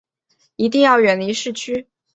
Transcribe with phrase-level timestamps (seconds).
[0.55, 1.87] 一定要远离市区